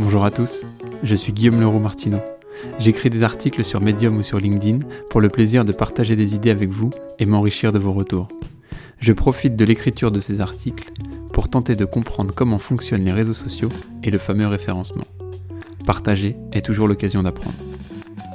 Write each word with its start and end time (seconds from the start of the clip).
Bonjour 0.00 0.24
à 0.24 0.30
tous, 0.30 0.64
je 1.02 1.14
suis 1.16 1.32
Guillaume 1.32 1.60
Leroux 1.60 1.80
Martineau. 1.80 2.20
J'écris 2.78 3.10
des 3.10 3.24
articles 3.24 3.64
sur 3.64 3.80
Medium 3.80 4.16
ou 4.16 4.22
sur 4.22 4.38
LinkedIn 4.38 4.86
pour 5.10 5.20
le 5.20 5.28
plaisir 5.28 5.64
de 5.64 5.72
partager 5.72 6.14
des 6.14 6.36
idées 6.36 6.50
avec 6.52 6.70
vous 6.70 6.90
et 7.18 7.26
m'enrichir 7.26 7.72
de 7.72 7.80
vos 7.80 7.90
retours. 7.90 8.28
Je 9.00 9.12
profite 9.12 9.56
de 9.56 9.64
l'écriture 9.64 10.12
de 10.12 10.20
ces 10.20 10.40
articles 10.40 10.92
pour 11.32 11.50
tenter 11.50 11.74
de 11.74 11.84
comprendre 11.84 12.32
comment 12.32 12.58
fonctionnent 12.58 13.04
les 13.04 13.12
réseaux 13.12 13.34
sociaux 13.34 13.70
et 14.04 14.12
le 14.12 14.18
fameux 14.18 14.46
référencement. 14.46 15.04
Partager 15.84 16.36
est 16.52 16.64
toujours 16.64 16.86
l'occasion 16.86 17.24
d'apprendre. 17.24 17.56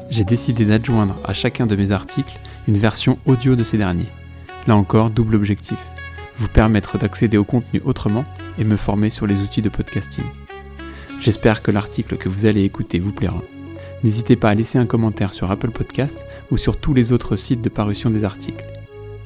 J'ai 0.10 0.26
décidé 0.26 0.66
d'adjoindre 0.66 1.16
à 1.24 1.34
chacun 1.34 1.66
de 1.66 1.78
mes 1.78 1.94
articles 1.94 2.42
une 2.68 2.78
version 2.78 3.20
audio 3.26 3.56
de 3.56 3.64
ces 3.64 3.78
derniers. 3.78 4.10
Là 4.68 4.76
encore, 4.76 5.12
double 5.12 5.36
objectif. 5.36 5.80
Vous 6.40 6.50
permettre 6.50 6.98
d'accéder 6.98 7.38
au 7.38 7.46
contenu 7.46 7.82
autrement 7.86 8.26
et 8.58 8.66
me 8.66 8.76
former 8.76 9.10
sur 9.10 9.28
les 9.28 9.40
outils 9.40 9.62
de 9.62 9.70
podcasting. 9.70 10.26
J'espère 11.24 11.64
que 11.64 11.72
l'article 11.72 12.18
que 12.18 12.28
vous 12.28 12.48
allez 12.48 12.66
écouter 12.66 13.00
vous 13.00 13.14
plaira. 13.14 13.42
N'hésitez 14.04 14.36
pas 14.36 14.50
à 14.50 14.56
laisser 14.56 14.78
un 14.78 14.86
commentaire 14.86 15.32
sur 15.32 15.50
Apple 15.52 15.72
Podcast 15.72 16.26
ou 16.52 16.58
sur 16.58 16.76
tous 16.76 16.94
les 16.94 17.14
autres 17.14 17.38
sites 17.38 17.62
de 17.62 17.70
parution 17.70 18.10
des 18.10 18.26
articles. 18.26 18.66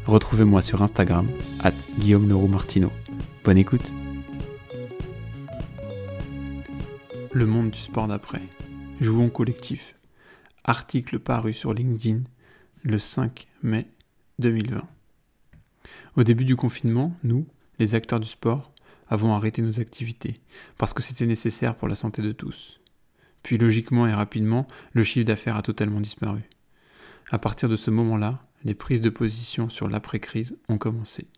Retrouvez-moi 0.06 0.62
sur 0.62 0.84
Instagram, 0.84 1.28
at 1.64 1.74
Guillaume 1.98 2.30
Leroux 2.30 2.48
Martino. 2.48 2.92
Bonne 3.44 3.58
écoute. 3.58 3.96
Le 7.32 7.48
monde 7.48 7.72
du 7.72 7.80
sport 7.80 8.08
d'après. 8.08 8.44
Jouons 9.02 9.32
collectif. 9.32 9.96
Article 10.66 11.18
paru 11.18 11.52
sur 11.52 11.74
LinkedIn 11.74 12.20
le 12.84 13.00
5 13.00 13.48
mai 13.64 13.88
2020. 14.38 14.84
Au 16.16 16.24
début 16.24 16.46
du 16.46 16.56
confinement, 16.56 17.18
nous, 17.24 17.48
les 17.80 17.96
acteurs 17.96 18.20
du 18.20 18.30
sport, 18.30 18.72
avons 19.10 19.34
arrêté 19.34 19.62
nos 19.62 19.80
activités, 19.80 20.40
parce 20.78 20.94
que 20.94 21.02
c'était 21.02 21.26
nécessaire 21.26 21.76
pour 21.76 21.88
la 21.88 21.96
santé 21.96 22.22
de 22.22 22.32
tous. 22.32 22.80
Puis 23.44 23.58
logiquement 23.58 24.08
et 24.08 24.14
rapidement, 24.14 24.68
le 24.92 25.04
chiffre 25.04 25.26
d'affaires 25.26 25.56
a 25.56 25.62
totalement 25.62 26.02
disparu. 26.02 26.42
À 27.30 27.40
partir 27.40 27.70
de 27.70 27.76
ce 27.76 27.92
moment-là, 27.92 28.44
les 28.64 28.74
prises 28.74 29.02
de 29.02 29.10
position 29.10 29.70
sur 29.70 29.88
l'après-crise 29.88 30.58
ont 30.70 30.78
commencé. 30.78 31.30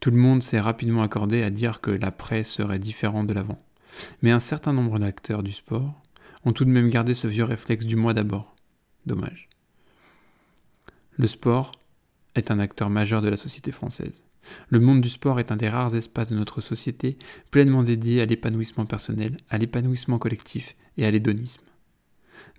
Tout 0.00 0.10
le 0.10 0.16
monde 0.16 0.42
s'est 0.42 0.60
rapidement 0.60 1.02
accordé 1.02 1.42
à 1.42 1.50
dire 1.50 1.80
que 1.80 1.90
l'après 1.90 2.44
serait 2.44 2.78
différent 2.78 3.24
de 3.24 3.32
l'avant. 3.32 3.64
Mais 4.22 4.30
un 4.30 4.40
certain 4.40 4.72
nombre 4.72 4.98
d'acteurs 4.98 5.42
du 5.42 5.52
sport 5.52 6.00
ont 6.44 6.52
tout 6.52 6.64
de 6.64 6.70
même 6.70 6.90
gardé 6.90 7.14
ce 7.14 7.26
vieux 7.26 7.44
réflexe 7.44 7.86
du 7.86 7.96
mois 7.96 8.14
d'abord. 8.14 8.54
Dommage. 9.06 9.48
Le 11.16 11.26
sport 11.26 11.72
est 12.34 12.50
un 12.50 12.58
acteur 12.58 12.90
majeur 12.90 13.22
de 13.22 13.28
la 13.28 13.36
société 13.36 13.70
française. 13.70 14.24
Le 14.68 14.80
monde 14.80 15.00
du 15.00 15.08
sport 15.08 15.40
est 15.40 15.52
un 15.52 15.56
des 15.56 15.68
rares 15.68 15.94
espaces 15.94 16.28
de 16.28 16.36
notre 16.36 16.60
société 16.60 17.16
pleinement 17.50 17.82
dédié 17.82 18.20
à 18.20 18.26
l'épanouissement 18.26 18.86
personnel, 18.86 19.36
à 19.50 19.58
l'épanouissement 19.58 20.18
collectif 20.18 20.76
et 20.96 21.06
à 21.06 21.10
l'hédonisme. 21.10 21.62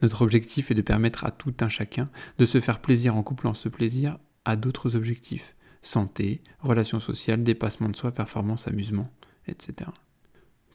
Notre 0.02 0.22
objectif 0.22 0.72
est 0.72 0.76
de 0.76 0.82
permettre 0.82 1.26
à 1.26 1.32
tout 1.32 1.54
un 1.62 1.70
chacun 1.70 2.10
de 2.38 2.46
se 2.46 2.60
faire 2.60 2.80
plaisir 2.80 3.16
en 3.16 3.24
couplant 3.24 3.54
ce 3.54 3.70
plaisir 3.70 4.18
à 4.46 4.56
d'autres 4.56 4.96
objectifs 4.96 5.56
santé, 5.82 6.42
relations 6.60 7.00
sociales, 7.00 7.44
dépassement 7.44 7.90
de 7.90 7.96
soi, 7.96 8.12
performance, 8.12 8.68
amusement, 8.68 9.10
etc. 9.48 9.90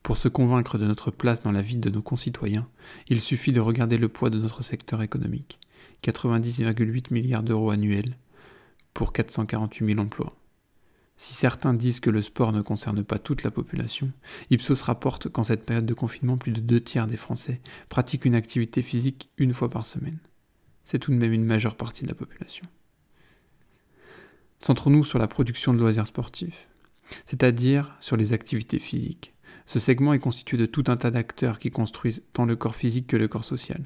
Pour 0.02 0.16
se 0.16 0.28
convaincre 0.28 0.78
de 0.78 0.86
notre 0.86 1.10
place 1.10 1.42
dans 1.42 1.52
la 1.52 1.62
vie 1.62 1.76
de 1.76 1.90
nos 1.90 2.02
concitoyens, 2.02 2.68
il 3.08 3.20
suffit 3.20 3.52
de 3.52 3.60
regarder 3.60 3.98
le 3.98 4.08
poids 4.08 4.30
de 4.30 4.38
notre 4.38 4.62
secteur 4.62 5.02
économique 5.02 5.58
90,8 6.02 7.12
milliards 7.12 7.42
d'euros 7.42 7.70
annuels 7.70 8.16
pour 8.94 9.12
448 9.12 9.86
000 9.86 9.98
emplois. 10.00 10.34
Si 11.20 11.34
certains 11.34 11.74
disent 11.74 12.00
que 12.00 12.08
le 12.08 12.22
sport 12.22 12.50
ne 12.50 12.62
concerne 12.62 13.04
pas 13.04 13.18
toute 13.18 13.42
la 13.42 13.50
population, 13.50 14.10
Ipsos 14.48 14.80
rapporte 14.80 15.28
qu'en 15.28 15.44
cette 15.44 15.66
période 15.66 15.84
de 15.84 15.92
confinement, 15.92 16.38
plus 16.38 16.50
de 16.50 16.60
deux 16.60 16.80
tiers 16.80 17.06
des 17.06 17.18
Français 17.18 17.60
pratiquent 17.90 18.24
une 18.24 18.34
activité 18.34 18.80
physique 18.80 19.28
une 19.36 19.52
fois 19.52 19.68
par 19.68 19.84
semaine. 19.84 20.16
C'est 20.82 20.98
tout 20.98 21.10
de 21.10 21.18
même 21.18 21.34
une 21.34 21.44
majeure 21.44 21.76
partie 21.76 22.04
de 22.04 22.08
la 22.08 22.14
population. 22.14 22.64
Centrons-nous 24.60 25.04
sur 25.04 25.18
la 25.18 25.28
production 25.28 25.74
de 25.74 25.78
loisirs 25.78 26.06
sportifs, 26.06 26.68
c'est-à-dire 27.26 27.94
sur 28.00 28.16
les 28.16 28.32
activités 28.32 28.78
physiques. 28.78 29.34
Ce 29.66 29.78
segment 29.78 30.14
est 30.14 30.20
constitué 30.20 30.56
de 30.56 30.64
tout 30.64 30.84
un 30.86 30.96
tas 30.96 31.10
d'acteurs 31.10 31.58
qui 31.58 31.70
construisent 31.70 32.24
tant 32.32 32.46
le 32.46 32.56
corps 32.56 32.76
physique 32.76 33.08
que 33.08 33.18
le 33.18 33.28
corps 33.28 33.44
social. 33.44 33.82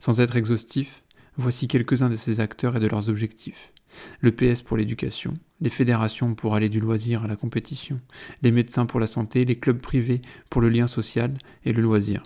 Sans 0.00 0.20
être 0.20 0.36
exhaustif, 0.36 1.02
voici 1.36 1.68
quelques-uns 1.68 2.10
de 2.10 2.16
ces 2.16 2.40
acteurs 2.40 2.76
et 2.76 2.80
de 2.80 2.86
leurs 2.86 3.08
objectifs 3.08 3.72
le 4.20 4.32
PS 4.32 4.62
pour 4.62 4.76
l'éducation, 4.76 5.34
les 5.60 5.70
fédérations 5.70 6.34
pour 6.34 6.54
aller 6.54 6.68
du 6.68 6.80
loisir 6.80 7.24
à 7.24 7.26
la 7.26 7.36
compétition, 7.36 8.00
les 8.42 8.50
médecins 8.50 8.86
pour 8.86 9.00
la 9.00 9.06
santé, 9.06 9.44
les 9.44 9.58
clubs 9.58 9.80
privés 9.80 10.22
pour 10.50 10.60
le 10.60 10.68
lien 10.68 10.86
social 10.86 11.34
et 11.64 11.72
le 11.72 11.82
loisir. 11.82 12.22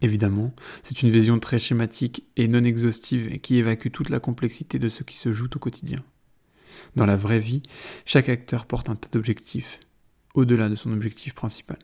Évidemment, 0.00 0.54
c'est 0.82 1.02
une 1.02 1.10
vision 1.10 1.38
très 1.38 1.58
schématique 1.58 2.24
et 2.36 2.48
non 2.48 2.64
exhaustive 2.64 3.38
qui 3.40 3.56
évacue 3.56 3.90
toute 3.90 4.10
la 4.10 4.20
complexité 4.20 4.78
de 4.78 4.88
ce 4.88 5.02
qui 5.02 5.16
se 5.16 5.32
joue 5.32 5.48
au 5.54 5.58
quotidien. 5.58 6.02
Dans 6.96 7.06
la 7.06 7.16
vraie 7.16 7.40
vie, 7.40 7.62
chaque 8.04 8.28
acteur 8.28 8.66
porte 8.66 8.90
un 8.90 8.96
tas 8.96 9.08
d'objectifs, 9.10 9.80
au-delà 10.34 10.68
de 10.68 10.76
son 10.76 10.92
objectif 10.92 11.32
principal. 11.34 11.78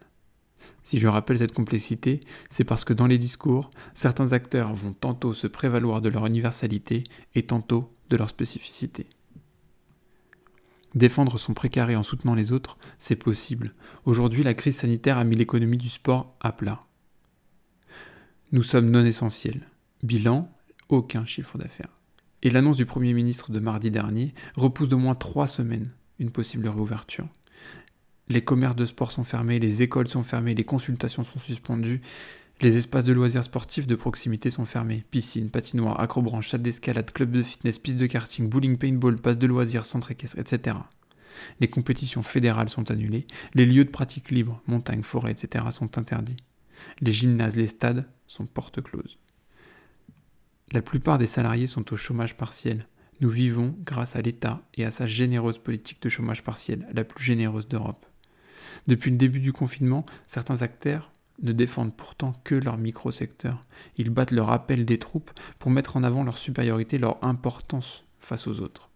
Si 0.84 0.98
je 0.98 1.08
rappelle 1.08 1.38
cette 1.38 1.54
complexité, 1.54 2.20
c'est 2.50 2.64
parce 2.64 2.84
que 2.84 2.92
dans 2.92 3.06
les 3.06 3.18
discours, 3.18 3.70
certains 3.94 4.32
acteurs 4.32 4.74
vont 4.74 4.92
tantôt 4.92 5.34
se 5.34 5.46
prévaloir 5.46 6.00
de 6.00 6.08
leur 6.08 6.26
universalité 6.26 7.04
et 7.34 7.44
tantôt 7.44 7.92
de 8.08 8.16
leur 8.16 8.28
spécificité. 8.28 9.06
Défendre 10.94 11.38
son 11.38 11.54
précaré 11.54 11.94
en 11.94 12.02
soutenant 12.02 12.34
les 12.34 12.50
autres, 12.50 12.76
c'est 12.98 13.16
possible. 13.16 13.74
Aujourd'hui, 14.04 14.42
la 14.42 14.54
crise 14.54 14.78
sanitaire 14.78 15.18
a 15.18 15.24
mis 15.24 15.36
l'économie 15.36 15.76
du 15.76 15.88
sport 15.88 16.34
à 16.40 16.52
plat. 16.52 16.84
Nous 18.52 18.64
sommes 18.64 18.90
non 18.90 19.04
essentiels. 19.04 19.68
Bilan, 20.02 20.50
aucun 20.88 21.24
chiffre 21.24 21.58
d'affaires. 21.58 22.00
Et 22.42 22.50
l'annonce 22.50 22.76
du 22.76 22.86
Premier 22.86 23.12
ministre 23.12 23.52
de 23.52 23.60
mardi 23.60 23.90
dernier 23.90 24.34
repousse 24.56 24.88
de 24.88 24.96
moins 24.96 25.14
trois 25.14 25.46
semaines 25.46 25.90
une 26.18 26.30
possible 26.30 26.68
réouverture. 26.68 27.28
Les 28.30 28.42
commerces 28.42 28.76
de 28.76 28.84
sport 28.84 29.10
sont 29.10 29.24
fermés, 29.24 29.58
les 29.58 29.82
écoles 29.82 30.06
sont 30.06 30.22
fermées, 30.22 30.54
les 30.54 30.62
consultations 30.62 31.24
sont 31.24 31.40
suspendues, 31.40 32.00
les 32.60 32.76
espaces 32.76 33.02
de 33.02 33.12
loisirs 33.12 33.42
sportifs 33.42 33.88
de 33.88 33.96
proximité 33.96 34.50
sont 34.50 34.64
fermés. 34.64 35.04
Piscine, 35.10 35.50
patinoire, 35.50 35.98
acrobranche, 35.98 36.48
salle 36.48 36.62
d'escalade, 36.62 37.10
club 37.10 37.32
de 37.32 37.42
fitness, 37.42 37.80
piste 37.80 37.98
de 37.98 38.06
karting, 38.06 38.48
bowling, 38.48 38.78
paintball, 38.78 39.16
passe 39.16 39.36
de 39.36 39.48
loisirs, 39.48 39.84
centre 39.84 40.12
équestre, 40.12 40.38
etc. 40.38 40.76
Les 41.58 41.68
compétitions 41.68 42.22
fédérales 42.22 42.68
sont 42.68 42.92
annulées. 42.92 43.26
Les 43.54 43.66
lieux 43.66 43.84
de 43.84 43.90
pratique 43.90 44.30
libre, 44.30 44.62
montagnes, 44.68 45.02
forêts, 45.02 45.32
etc. 45.32 45.64
sont 45.72 45.98
interdits. 45.98 46.36
Les 47.00 47.10
gymnases, 47.10 47.56
les 47.56 47.66
stades 47.66 48.08
sont 48.28 48.46
porte 48.46 48.80
closes. 48.80 49.18
La 50.70 50.82
plupart 50.82 51.18
des 51.18 51.26
salariés 51.26 51.66
sont 51.66 51.92
au 51.92 51.96
chômage 51.96 52.36
partiel. 52.36 52.86
Nous 53.20 53.30
vivons 53.30 53.74
grâce 53.84 54.14
à 54.14 54.22
l'État 54.22 54.62
et 54.74 54.84
à 54.84 54.92
sa 54.92 55.08
généreuse 55.08 55.58
politique 55.58 56.00
de 56.00 56.08
chômage 56.08 56.44
partiel, 56.44 56.86
la 56.92 57.02
plus 57.02 57.24
généreuse 57.24 57.66
d'Europe. 57.66 58.06
Depuis 58.86 59.10
le 59.10 59.16
début 59.16 59.40
du 59.40 59.52
confinement, 59.52 60.06
certains 60.26 60.62
acteurs 60.62 61.10
ne 61.42 61.52
défendent 61.52 61.94
pourtant 61.94 62.34
que 62.44 62.54
leur 62.54 62.76
micro-secteur. 62.76 63.60
Ils 63.96 64.10
battent 64.10 64.30
leur 64.30 64.50
appel 64.50 64.84
des 64.84 64.98
troupes 64.98 65.30
pour 65.58 65.70
mettre 65.70 65.96
en 65.96 66.02
avant 66.02 66.24
leur 66.24 66.38
supériorité, 66.38 66.98
leur 66.98 67.22
importance 67.24 68.04
face 68.18 68.46
aux 68.46 68.60
autres. 68.60 68.90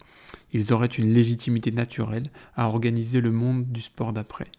Ils 0.53 0.73
auraient 0.73 0.87
une 0.87 1.13
légitimité 1.13 1.73
naturelle 1.73 2.31
à 2.55 2.69
organiser 2.69 3.21
le 3.21 3.31
monde 3.31 3.71
du 3.73 3.81
sport 3.81 4.13
d'après. 4.13 4.51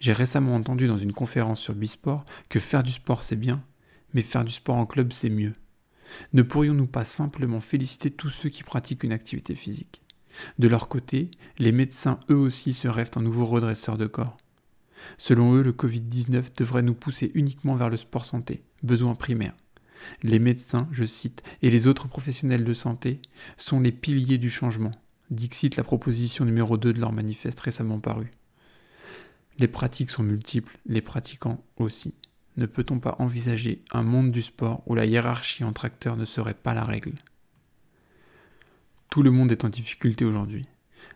J'ai 0.00 0.12
récemment 0.12 0.54
entendu 0.54 0.86
dans 0.86 0.98
une 0.98 1.12
conférence 1.12 1.60
sur 1.60 1.74
Bisport 1.74 2.24
que 2.48 2.60
faire 2.60 2.82
du 2.82 2.92
sport 2.92 3.22
c'est 3.22 3.36
bien, 3.36 3.62
mais 4.12 4.22
faire 4.22 4.44
du 4.44 4.52
sport 4.52 4.76
en 4.76 4.86
club 4.86 5.12
c'est 5.12 5.30
mieux. 5.30 5.54
Ne 6.32 6.42
pourrions-nous 6.42 6.86
pas 6.86 7.04
simplement 7.04 7.60
féliciter 7.60 8.10
tous 8.10 8.30
ceux 8.30 8.48
qui 8.48 8.62
pratiquent 8.62 9.04
une 9.04 9.12
activité 9.12 9.54
physique? 9.54 10.03
De 10.58 10.68
leur 10.68 10.88
côté, 10.88 11.30
les 11.58 11.72
médecins 11.72 12.20
eux 12.30 12.36
aussi 12.36 12.72
se 12.72 12.88
rêvent 12.88 13.10
un 13.16 13.22
nouveau 13.22 13.44
redresseur 13.44 13.96
de 13.96 14.06
corps. 14.06 14.36
Selon 15.18 15.54
eux, 15.54 15.62
le 15.62 15.72
Covid-19 15.72 16.56
devrait 16.56 16.82
nous 16.82 16.94
pousser 16.94 17.30
uniquement 17.34 17.74
vers 17.74 17.90
le 17.90 17.96
sport 17.96 18.24
santé, 18.24 18.62
besoin 18.82 19.14
primaire. 19.14 19.54
Les 20.22 20.38
médecins, 20.38 20.88
je 20.92 21.04
cite, 21.04 21.42
et 21.62 21.70
les 21.70 21.86
autres 21.86 22.08
professionnels 22.08 22.64
de 22.64 22.74
santé 22.74 23.20
sont 23.56 23.80
les 23.80 23.92
piliers 23.92 24.38
du 24.38 24.50
changement, 24.50 24.92
dixit 25.30 25.76
la 25.76 25.84
proposition 25.84 26.44
numéro 26.44 26.76
2 26.76 26.92
de 26.92 27.00
leur 27.00 27.12
manifeste 27.12 27.60
récemment 27.60 28.00
paru. 28.00 28.30
Les 29.58 29.68
pratiques 29.68 30.10
sont 30.10 30.22
multiples, 30.22 30.78
les 30.86 31.00
pratiquants 31.00 31.62
aussi. 31.76 32.14
Ne 32.56 32.66
peut-on 32.66 32.98
pas 32.98 33.16
envisager 33.18 33.82
un 33.92 34.02
monde 34.02 34.30
du 34.30 34.42
sport 34.42 34.82
où 34.86 34.94
la 34.94 35.06
hiérarchie 35.06 35.64
entre 35.64 35.84
acteurs 35.84 36.16
ne 36.16 36.24
serait 36.24 36.54
pas 36.54 36.74
la 36.74 36.84
règle? 36.84 37.12
Tout 39.14 39.22
le 39.22 39.30
monde 39.30 39.52
est 39.52 39.64
en 39.64 39.68
difficulté 39.68 40.24
aujourd'hui. 40.24 40.66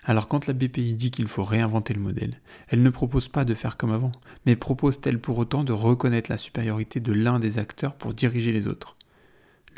Alors 0.04 0.28
quand 0.28 0.46
la 0.46 0.52
BPI 0.52 0.94
dit 0.94 1.10
qu'il 1.10 1.26
faut 1.26 1.42
réinventer 1.42 1.94
le 1.94 2.00
modèle, 2.00 2.40
elle 2.68 2.84
ne 2.84 2.90
propose 2.90 3.26
pas 3.26 3.44
de 3.44 3.54
faire 3.54 3.76
comme 3.76 3.90
avant, 3.90 4.12
mais 4.46 4.54
propose-t-elle 4.54 5.18
pour 5.18 5.36
autant 5.36 5.64
de 5.64 5.72
reconnaître 5.72 6.30
la 6.30 6.38
supériorité 6.38 7.00
de 7.00 7.12
l'un 7.12 7.40
des 7.40 7.58
acteurs 7.58 7.96
pour 7.96 8.14
diriger 8.14 8.52
les 8.52 8.68
autres? 8.68 8.96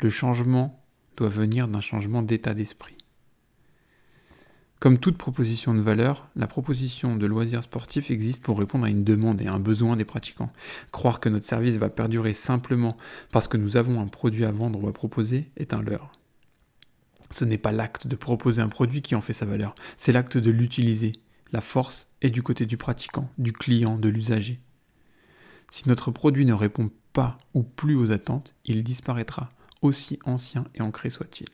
Le 0.01 0.11
changement 0.11 0.85
doit 1.17 1.29
venir 1.29 1.67
d'un 1.67 1.81
changement 1.81 2.21
d'état 2.21 2.53
d'esprit. 2.53 2.95
Comme 4.79 4.99
toute 4.99 5.17
proposition 5.17 5.73
de 5.73 5.81
valeur, 5.81 6.29
la 6.35 6.45
proposition 6.45 7.15
de 7.15 7.25
loisirs 7.25 7.63
sportifs 7.63 8.11
existe 8.11 8.43
pour 8.43 8.59
répondre 8.59 8.85
à 8.85 8.91
une 8.91 9.03
demande 9.03 9.41
et 9.41 9.47
à 9.47 9.53
un 9.53 9.59
besoin 9.59 9.95
des 9.95 10.05
pratiquants. 10.05 10.53
Croire 10.91 11.21
que 11.21 11.29
notre 11.29 11.47
service 11.47 11.77
va 11.77 11.89
perdurer 11.89 12.33
simplement 12.33 12.97
parce 13.31 13.47
que 13.47 13.57
nous 13.57 13.77
avons 13.77 13.99
un 13.99 14.05
produit 14.05 14.45
à 14.45 14.51
vendre 14.51 14.83
ou 14.83 14.87
à 14.87 14.93
proposer 14.93 15.49
est 15.57 15.73
un 15.73 15.81
leurre. 15.81 16.20
Ce 17.31 17.45
n'est 17.45 17.57
pas 17.57 17.71
l'acte 17.71 18.07
de 18.07 18.15
proposer 18.15 18.61
un 18.61 18.67
produit 18.67 19.01
qui 19.01 19.15
en 19.15 19.21
fait 19.21 19.33
sa 19.33 19.45
valeur, 19.45 19.73
c'est 19.97 20.11
l'acte 20.11 20.37
de 20.37 20.51
l'utiliser. 20.51 21.13
La 21.51 21.61
force 21.61 22.07
est 22.21 22.29
du 22.29 22.43
côté 22.43 22.65
du 22.65 22.77
pratiquant, 22.77 23.29
du 23.37 23.53
client, 23.53 23.97
de 23.97 24.09
l'usager. 24.09 24.59
Si 25.71 25.87
notre 25.87 26.11
produit 26.11 26.45
ne 26.45 26.53
répond 26.53 26.91
pas 27.13 27.37
ou 27.53 27.63
plus 27.63 27.95
aux 27.95 28.11
attentes, 28.11 28.53
il 28.65 28.83
disparaîtra, 28.83 29.49
aussi 29.81 30.19
ancien 30.25 30.65
et 30.75 30.81
ancré 30.81 31.09
soit-il. 31.09 31.47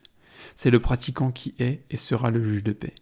C'est 0.56 0.70
le 0.70 0.80
pratiquant 0.80 1.32
qui 1.32 1.54
est 1.58 1.84
et 1.90 1.96
sera 1.96 2.30
le 2.30 2.42
juge 2.42 2.64
de 2.64 2.72
paix. 2.72 2.94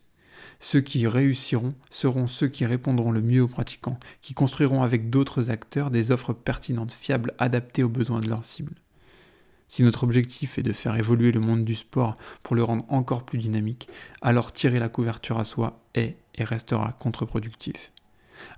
Ceux 0.61 0.81
qui 0.81 1.07
réussiront 1.07 1.75
seront 1.91 2.27
ceux 2.27 2.49
qui 2.49 2.65
répondront 2.65 3.11
le 3.11 3.23
mieux 3.23 3.43
aux 3.43 3.49
pratiquants, 3.49 3.99
qui 4.23 4.35
construiront 4.35 4.83
avec 4.83 5.11
d'autres 5.11 5.51
acteurs 5.51 5.91
des 5.91 6.13
offres 6.13 6.33
pertinentes, 6.33 6.93
fiables, 6.93 7.35
adaptées 7.39 7.83
aux 7.83 7.89
besoins 7.89 8.21
de 8.21 8.29
leur 8.29 8.45
cible. 8.45 8.75
Si 9.69 9.83
notre 9.83 10.05
objectif 10.05 10.59
est 10.59 10.63
de 10.63 10.73
faire 10.73 10.97
évoluer 10.97 11.33
le 11.33 11.41
monde 11.41 11.65
du 11.65 11.75
sport 11.75 12.17
pour 12.43 12.55
le 12.55 12.63
rendre 12.63 12.85
encore 12.89 13.25
plus 13.25 13.39
dynamique, 13.39 13.89
alors 14.23 14.53
tirer 14.53 14.79
la 14.79 14.89
couverture 14.89 15.39
à 15.39 15.45
soi 15.45 15.81
est 15.95 16.17
et 16.35 16.45
restera 16.45 16.93
contre-productif. 16.99 17.93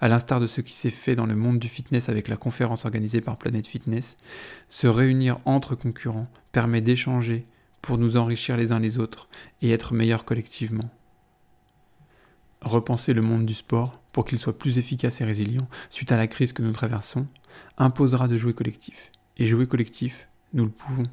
À 0.01 0.09
l'instar 0.09 0.41
de 0.41 0.47
ce 0.47 0.61
qui 0.61 0.75
s'est 0.75 0.91
fait 0.91 1.17
dans 1.17 1.27
le 1.27 1.37
monde 1.37 1.59
du 1.59 1.69
fitness 1.69 2.09
avec 2.09 2.29
la 2.29 2.37
conférence 2.37 2.85
organisée 2.85 3.21
par 3.21 3.39
Planet 3.39 3.67
Fitness, 3.67 4.17
se 4.69 4.87
réunir 4.87 5.39
entre 5.45 5.75
concurrents 5.75 6.31
permet 6.53 6.81
d'échanger 6.81 7.47
pour 7.81 7.97
nous 7.97 8.17
enrichir 8.17 8.57
les 8.57 8.73
uns 8.73 8.81
les 8.81 8.99
autres 8.99 9.29
et 9.63 9.71
être 9.71 9.95
meilleurs 9.95 10.25
collectivement 10.25 10.91
repenser 12.61 13.13
le 13.13 13.23
monde 13.23 13.47
du 13.47 13.55
sport 13.55 14.01
pour 14.13 14.25
qu'il 14.25 14.39
soit 14.39 14.59
plus 14.59 14.79
efficace 14.79 15.21
et 15.21 15.25
résilient 15.25 15.69
suite 15.91 16.13
à 16.13 16.17
la 16.17 16.27
crise 16.27 16.53
que 16.53 16.63
nous 16.63 16.73
traversons, 16.73 17.27
imposera 17.77 18.29
de 18.29 18.37
jouer 18.37 18.55
collectif. 18.55 19.13
Et 19.37 19.47
jouer 19.47 19.67
collectif, 19.67 20.29
nous 20.53 20.65
le 20.65 20.71
pouvons. 20.71 21.09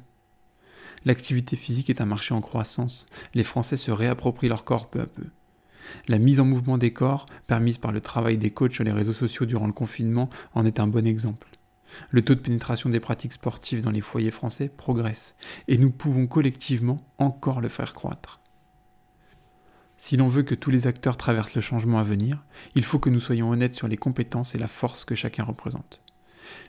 L'activité 1.04 1.56
physique 1.56 1.90
est 1.90 2.00
un 2.00 2.06
marché 2.06 2.34
en 2.34 2.40
croissance, 2.40 3.06
les 3.34 3.44
Français 3.44 3.76
se 3.76 3.90
réapproprient 3.90 4.48
leur 4.48 4.64
corps 4.64 4.90
peu 4.90 5.00
à 5.00 5.06
peu. 5.06 5.24
La 6.08 6.18
mise 6.18 6.40
en 6.40 6.44
mouvement 6.44 6.78
des 6.78 6.92
corps, 6.92 7.26
permise 7.46 7.78
par 7.78 7.92
le 7.92 8.00
travail 8.00 8.38
des 8.38 8.50
coachs 8.50 8.74
sur 8.74 8.84
les 8.84 8.92
réseaux 8.92 9.12
sociaux 9.12 9.46
durant 9.46 9.66
le 9.66 9.72
confinement, 9.72 10.28
en 10.54 10.66
est 10.66 10.80
un 10.80 10.88
bon 10.88 11.06
exemple. 11.06 11.48
Le 12.10 12.24
taux 12.24 12.34
de 12.34 12.40
pénétration 12.40 12.90
des 12.90 12.98
pratiques 12.98 13.34
sportives 13.34 13.82
dans 13.82 13.92
les 13.92 14.00
foyers 14.00 14.32
français 14.32 14.68
progresse, 14.68 15.36
et 15.68 15.78
nous 15.78 15.90
pouvons 15.90 16.26
collectivement 16.26 17.06
encore 17.18 17.60
le 17.60 17.68
faire 17.68 17.94
croître. 17.94 18.40
Si 19.96 20.16
l'on 20.16 20.26
veut 20.26 20.42
que 20.42 20.54
tous 20.54 20.70
les 20.70 20.86
acteurs 20.86 21.16
traversent 21.16 21.54
le 21.54 21.60
changement 21.60 21.98
à 21.98 22.02
venir, 22.02 22.44
il 22.74 22.84
faut 22.84 22.98
que 22.98 23.08
nous 23.08 23.20
soyons 23.20 23.50
honnêtes 23.50 23.74
sur 23.74 23.88
les 23.88 23.96
compétences 23.96 24.54
et 24.54 24.58
la 24.58 24.68
force 24.68 25.04
que 25.04 25.14
chacun 25.14 25.44
représente. 25.44 26.02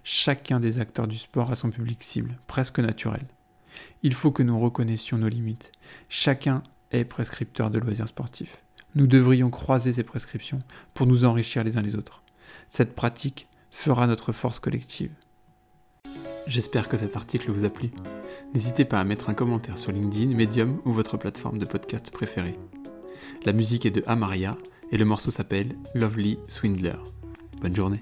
Chacun 0.04 0.60
des 0.60 0.80
acteurs 0.80 1.08
du 1.08 1.18
sport 1.18 1.52
a 1.52 1.56
son 1.56 1.70
public 1.70 2.04
cible, 2.04 2.38
presque 2.48 2.80
naturel. 2.80 3.24
Il 4.04 4.14
faut 4.14 4.32
que 4.32 4.44
nous 4.44 4.58
reconnaissions 4.58 5.18
nos 5.18 5.30
limites. 5.30 5.72
Chacun 6.10 6.64
est 6.92 7.06
prescripteur 7.06 7.70
de 7.70 7.80
loisirs 7.80 8.08
sportifs. 8.08 8.64
Nous 8.96 9.08
devrions 9.08 9.50
croiser 9.50 9.92
ces 9.92 10.04
prescriptions 10.04 10.60
pour 10.94 11.08
nous 11.08 11.26
enrichir 11.26 11.64
les 11.64 11.78
uns 11.78 11.82
les 11.82 11.96
autres. 11.96 12.24
Cette 12.68 12.96
pratique 12.96 13.48
fera 13.70 14.08
notre 14.08 14.32
force 14.32 14.60
collective. 14.60 15.12
J'espère 16.48 16.88
que 16.88 16.98
cet 16.98 17.16
article 17.16 17.52
vous 17.52 17.66
a 17.66 17.70
plu. 17.70 17.92
N'hésitez 18.54 18.86
pas 18.86 19.00
à 19.00 19.04
mettre 19.04 19.30
un 19.30 19.34
commentaire 19.34 19.78
sur 19.78 19.92
LinkedIn, 19.92 20.34
Medium 20.34 20.82
ou 20.86 20.94
votre 20.94 21.18
plateforme 21.18 21.60
de 21.60 21.66
podcast 21.66 22.10
préférée. 22.10 22.58
La 23.46 23.52
musique 23.52 23.86
est 23.86 23.92
de 23.92 24.04
Amaria 24.08 24.58
et 24.92 24.98
le 24.98 25.06
morceau 25.06 25.30
s'appelle 25.30 25.76
Lovely 25.94 26.40
Swindler. 26.48 26.98
Bonne 27.62 27.76
journée. 27.76 28.02